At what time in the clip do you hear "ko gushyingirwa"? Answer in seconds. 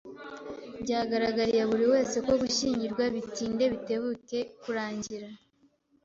2.25-3.03